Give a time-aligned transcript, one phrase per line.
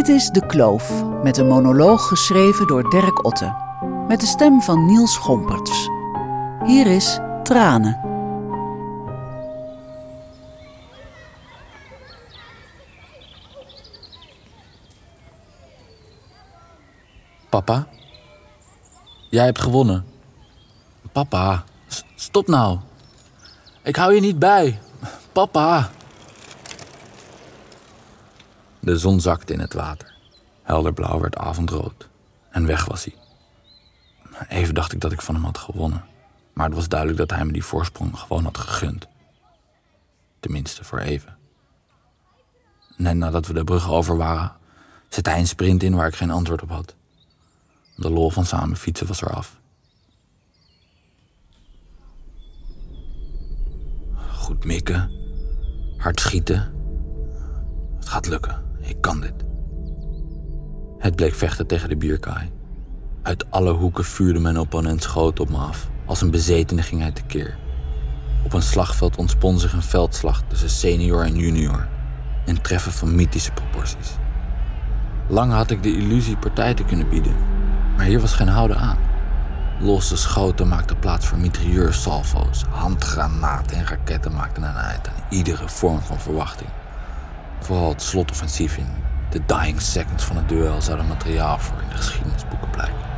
[0.00, 3.54] Dit is De Kloof, met een monoloog geschreven door Dirk Otte.
[4.08, 5.88] Met de stem van Niels Gomperts.
[6.64, 8.00] Hier is Tranen.
[17.48, 17.86] Papa?
[19.30, 20.04] Jij hebt gewonnen.
[21.12, 21.64] Papa,
[22.14, 22.78] stop nou.
[23.82, 24.78] Ik hou je niet bij.
[25.32, 25.90] Papa.
[28.80, 30.14] De zon zakte in het water.
[30.62, 32.08] Helderblauw werd avondrood.
[32.50, 33.14] En weg was hij.
[34.48, 36.04] Even dacht ik dat ik van hem had gewonnen.
[36.52, 39.06] Maar het was duidelijk dat hij me die voorsprong gewoon had gegund.
[40.40, 41.36] Tenminste, voor even.
[42.96, 44.56] Net nadat we de brug over waren,
[45.08, 46.94] zette hij een sprint in waar ik geen antwoord op had.
[47.96, 49.60] De lol van samen fietsen was eraf.
[54.32, 55.10] Goed mikken.
[55.96, 56.74] Hard schieten.
[57.98, 58.69] Het gaat lukken.
[58.80, 59.34] Ik kan dit.
[60.98, 62.50] Het bleek vechten tegen de bierkaai.
[63.22, 65.90] Uit alle hoeken vuurde mijn opponent schoten op me af.
[66.06, 67.58] Als een bezetene ging hij tekeer.
[68.44, 71.88] Op een slagveld ontspon zich een veldslag tussen senior en junior.
[72.46, 74.16] Een treffen van mythische proporties.
[75.28, 77.34] Lang had ik de illusie partij te kunnen bieden.
[77.96, 78.98] Maar hier was geen houden aan.
[79.80, 82.64] Losse schoten maakten plaats voor mitrailleursalvo's.
[82.68, 86.70] Handgranaten en raketten maakten een eind aan iedere vorm van verwachting.
[87.60, 88.88] Vooral het slotoffensief in
[89.30, 93.08] de dying seconds van het duel zouden materiaal voor in de geschiedenisboeken blijken.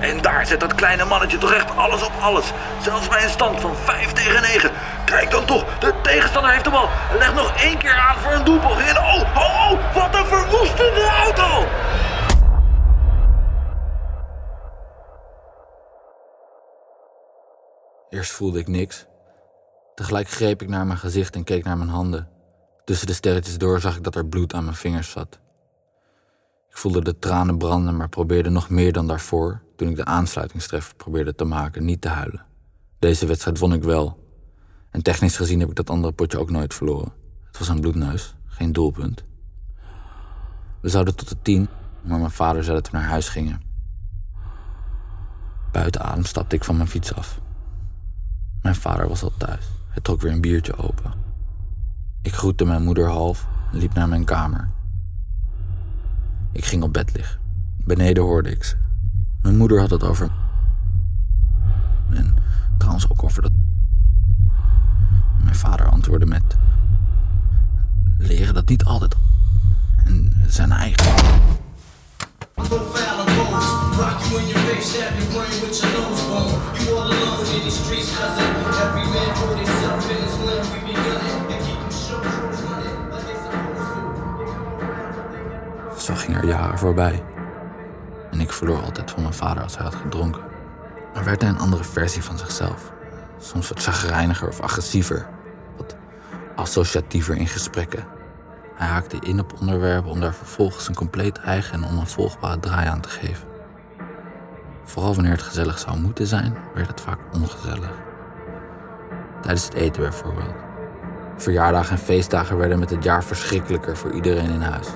[0.00, 2.52] En daar zet dat kleine mannetje toch echt alles op alles.
[2.82, 4.70] Zelfs bij een stand van 5 tegen 9.
[5.04, 6.88] Kijk dan toch, de tegenstander heeft de bal.
[7.10, 8.88] En legt nog één keer aan voor een doelpoging.
[8.88, 11.68] En oh, oh, oh, wat een verwoestende auto!
[18.10, 19.06] Eerst voelde ik niks.
[19.94, 22.33] Tegelijk greep ik naar mijn gezicht en keek naar mijn handen.
[22.84, 25.38] Tussen de sterretjes door zag ik dat er bloed aan mijn vingers zat.
[26.70, 30.94] Ik voelde de tranen branden, maar probeerde nog meer dan daarvoor, toen ik de aansluitingstreffer
[30.94, 32.44] probeerde te maken, niet te huilen.
[32.98, 34.18] Deze wedstrijd won ik wel.
[34.90, 37.12] En technisch gezien heb ik dat andere potje ook nooit verloren.
[37.46, 39.24] Het was een bloedneus, geen doelpunt.
[40.80, 41.68] We zouden tot de tien,
[42.02, 43.62] maar mijn vader zei dat we naar huis gingen.
[45.72, 47.40] Buiten adem stapte ik van mijn fiets af.
[48.62, 49.64] Mijn vader was al thuis.
[49.88, 51.23] Hij trok weer een biertje open.
[52.24, 54.70] Ik groette mijn moeder half en liep naar mijn kamer.
[56.52, 57.38] Ik ging op bed liggen.
[57.76, 58.76] Beneden hoorde ik ze.
[59.42, 60.30] Mijn moeder had het over.
[62.10, 62.34] En
[62.78, 63.50] trouwens ook over dat.
[65.42, 66.56] Mijn vader antwoordde met.
[68.18, 69.16] Leren dat niet altijd.
[70.04, 71.12] En zijn eigen.
[78.74, 80.34] Every man for himself in his.
[80.72, 81.33] We be
[86.04, 87.22] Zo gingen er jaren voorbij.
[88.30, 90.42] En ik verloor altijd van mijn vader als hij had gedronken.
[91.14, 92.92] Maar werd hij een andere versie van zichzelf.
[93.38, 95.26] Soms wat chagrijniger of agressiever.
[95.76, 95.96] Wat
[96.56, 98.04] associatiever in gesprekken.
[98.74, 103.00] Hij haakte in op onderwerpen om daar vervolgens een compleet eigen en onafvolgbare draai aan
[103.00, 103.48] te geven.
[104.84, 107.92] Vooral wanneer het gezellig zou moeten zijn, werd het vaak ongezellig.
[109.40, 110.54] Tijdens het eten bijvoorbeeld.
[111.36, 114.88] Verjaardagen en feestdagen werden met het jaar verschrikkelijker voor iedereen in huis.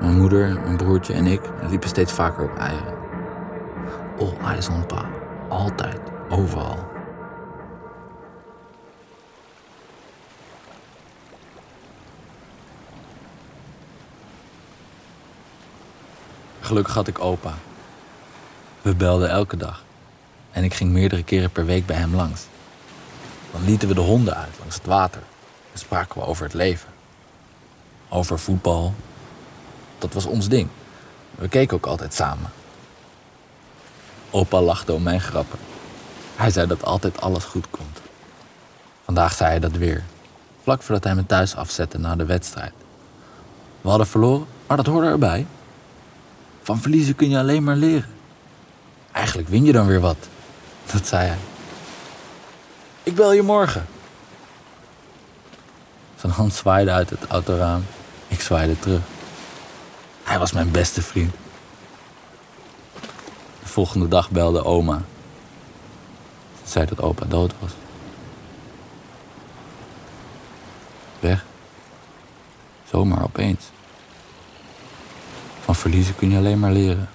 [0.00, 2.94] Mijn moeder, mijn broertje en ik liepen steeds vaker op eieren.
[4.18, 4.84] All eyes on.
[5.48, 6.00] Altijd.
[6.28, 6.94] Overal.
[16.60, 17.54] Gelukkig had ik opa.
[18.82, 19.84] We belden elke dag.
[20.50, 22.46] En ik ging meerdere keren per week bij hem langs.
[23.52, 25.22] Dan lieten we de honden uit langs het water.
[25.72, 26.88] En spraken we over het leven.
[28.08, 28.94] Over voetbal,
[29.98, 30.68] dat was ons ding.
[31.34, 32.50] We keken ook altijd samen.
[34.30, 35.58] Opa lachte om mijn grappen.
[36.36, 38.00] Hij zei dat altijd alles goed komt.
[39.04, 40.04] Vandaag zei hij dat weer.
[40.62, 42.72] Vlak voordat hij me thuis afzette na de wedstrijd.
[43.80, 45.46] We hadden verloren, maar dat hoorde erbij.
[46.62, 48.14] Van verliezen kun je alleen maar leren.
[49.12, 50.16] Eigenlijk win je dan weer wat.
[50.92, 51.38] Dat zei hij.
[53.02, 53.86] Ik bel je morgen.
[56.16, 57.84] Zijn hand zwaaide uit het autoraam.
[58.28, 59.00] Ik zwaaide terug.
[60.26, 61.34] Hij was mijn beste vriend.
[63.60, 65.02] De volgende dag belde oma.
[66.62, 67.70] Ze zei dat opa dood was.
[71.20, 71.44] Weg.
[72.84, 73.64] Zomaar opeens.
[75.60, 77.08] Van verliezen kun je alleen maar leren.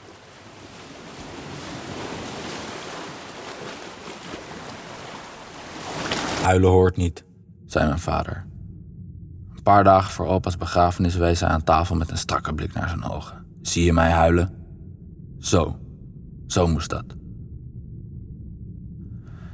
[6.41, 7.23] Huilen hoort niet,
[7.65, 8.45] zei mijn vader.
[9.61, 12.89] Een paar dagen voor opa's begrafenis wees hij aan tafel met een strakke blik naar
[12.89, 13.45] zijn ogen.
[13.61, 14.53] Zie je mij huilen?
[15.39, 15.79] Zo.
[16.47, 17.05] Zo moest dat.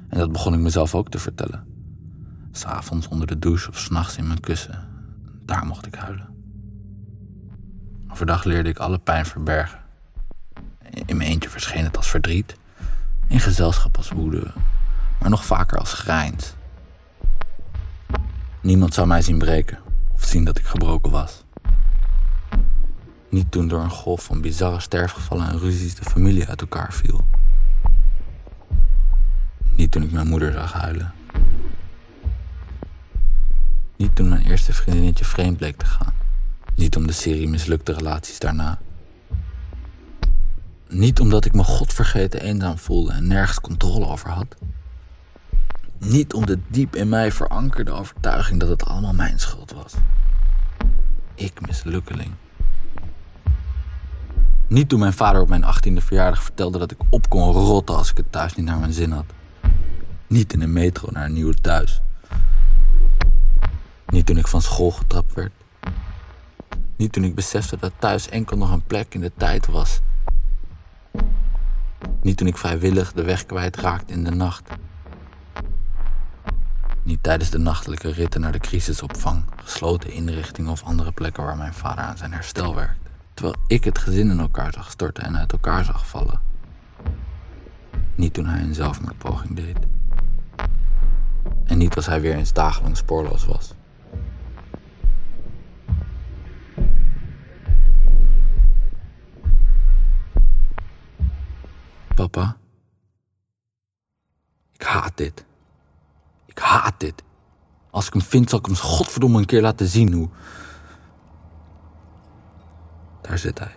[0.09, 1.67] En dat begon ik mezelf ook te vertellen.
[2.51, 4.87] S'avonds onder de douche of s'nachts in mijn kussen.
[5.45, 6.29] Daar mocht ik huilen.
[8.11, 9.79] Overdag leerde ik alle pijn verbergen.
[11.05, 12.57] In mijn eentje verscheen het als verdriet.
[13.27, 14.43] In gezelschap als woede.
[15.19, 16.53] Maar nog vaker als grijns.
[18.61, 19.85] Niemand zou mij zien breken
[20.27, 21.43] zien dat ik gebroken was.
[23.29, 27.25] Niet toen door een golf van bizarre sterfgevallen en ruzies de familie uit elkaar viel.
[29.75, 31.13] Niet toen ik mijn moeder zag huilen.
[33.97, 36.13] Niet toen mijn eerste vriendinnetje vreemd bleek te gaan.
[36.75, 38.79] Niet om de serie mislukte relaties daarna.
[40.89, 44.55] Niet omdat ik me godvergeten eenzaam voelde en nergens controle over had.
[45.99, 49.93] Niet om de diep in mij verankerde overtuiging dat het allemaal mijn schuld was.
[51.35, 52.31] Ik mislukkeling.
[54.67, 58.11] Niet toen mijn vader op mijn achttiende verjaardag vertelde dat ik op kon rotten als
[58.11, 59.25] ik het thuis niet naar mijn zin had.
[60.27, 62.01] Niet in een metro naar een nieuwe thuis.
[64.07, 65.51] Niet toen ik van school getrapt werd.
[66.95, 69.99] Niet toen ik besefte dat thuis enkel nog een plek in de tijd was.
[72.21, 74.69] Niet toen ik vrijwillig de weg kwijtraakte in de nacht.
[77.07, 81.73] Niet tijdens de nachtelijke ritten naar de crisisopvang, gesloten inrichtingen of andere plekken waar mijn
[81.73, 83.09] vader aan zijn herstel werkte.
[83.33, 86.41] Terwijl ik het gezin in elkaar zag storten en uit elkaar zag vallen.
[88.15, 89.77] Niet toen hij een zelfmoordpoging deed.
[91.65, 93.73] En niet als hij weer eens dagenlang spoorloos was.
[102.15, 102.57] Papa,
[104.73, 105.46] ik haat dit.
[107.89, 110.29] Als ik hem vind, zal ik hem godverdomme een keer laten zien hoe.
[113.21, 113.75] Daar zit hij.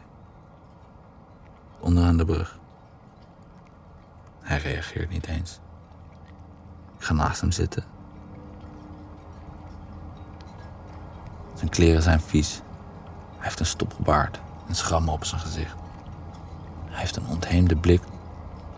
[1.81, 2.59] Onderaan de brug.
[4.41, 5.61] Hij reageert niet eens.
[6.99, 7.85] Ik ga naast hem zitten.
[11.55, 12.61] Zijn kleren zijn vies.
[13.37, 15.77] Hij heeft een stopgebaard en schrammen op zijn gezicht.
[16.87, 18.03] Hij heeft een ontheemde blik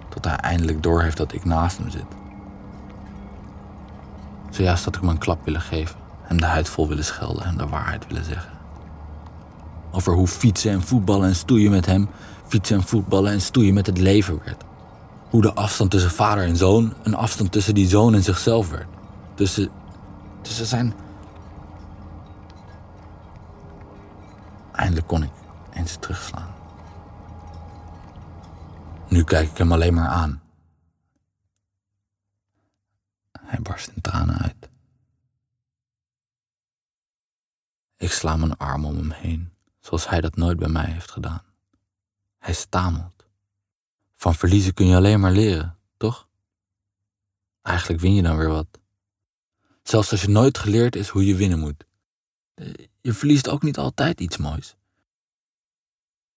[0.08, 2.21] tot hij eindelijk doorheeft dat ik naast hem zit.
[4.52, 7.56] Zojuist had ik hem een klap willen geven, hem de huid vol willen schelden en
[7.56, 8.50] de waarheid willen zeggen.
[9.90, 12.08] Over hoe fietsen en voetballen en stoeien met hem,
[12.46, 14.64] fietsen en voetballen en stoeien met het leven werd.
[15.31, 18.87] Hoe de afstand tussen vader en zoon een afstand tussen die zoon en zichzelf werd.
[19.34, 19.70] Tussen,
[20.43, 20.94] tussen zijn.
[24.72, 25.31] Eindelijk kon ik
[25.72, 26.50] eens terugslaan.
[29.08, 30.40] Nu kijk ik hem alleen maar aan.
[33.62, 34.70] Barst in tranen uit.
[37.96, 41.44] Ik sla mijn arm om hem heen, zoals hij dat nooit bij mij heeft gedaan.
[42.38, 43.26] Hij stamelt.
[44.14, 46.28] Van verliezen kun je alleen maar leren, toch?
[47.62, 48.80] Eigenlijk win je dan weer wat.
[49.82, 51.84] Zelfs als je nooit geleerd is hoe je winnen moet.
[53.00, 54.76] Je verliest ook niet altijd iets moois.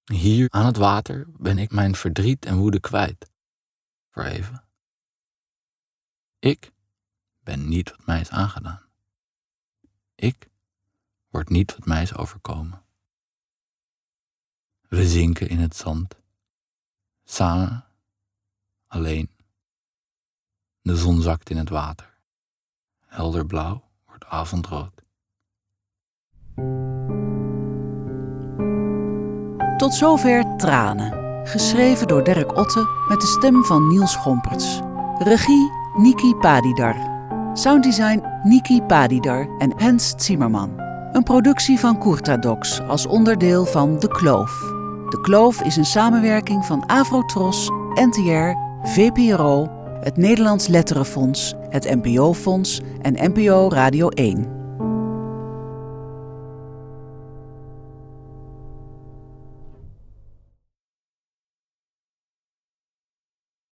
[0.04, 3.30] Hier aan het water ben ik mijn verdriet en woede kwijt.
[4.12, 4.64] Voor even.
[6.40, 6.72] Ik
[7.46, 8.82] ben niet wat mij is aangedaan.
[10.16, 10.50] Ik
[11.30, 12.84] word niet wat mij is overkomen.
[14.88, 16.16] We zinken in het zand.
[17.24, 17.86] Samen,
[18.88, 19.30] alleen.
[20.82, 22.18] De zon zakt in het water.
[23.06, 25.04] Helder blauw wordt avondrood.
[29.78, 31.24] Tot zover Tranen.
[31.48, 34.80] Geschreven door Dirk Otte met de stem van Niels Schomperts.
[35.18, 37.15] Regie Niki Padidar.
[37.58, 40.80] Sounddesign Niki Padidar en Hens Zimmerman.
[41.12, 44.60] Een productie van Courtadox als onderdeel van De Kloof.
[45.10, 49.70] De Kloof is een samenwerking van Avrotros, NTR, VPRO,
[50.02, 54.65] het Nederlands Letterenfonds, het NPO-fonds en NPO Radio 1.